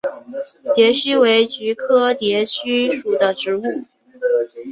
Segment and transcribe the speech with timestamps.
[0.73, 3.61] 蝶须为菊科蝶须属的植物。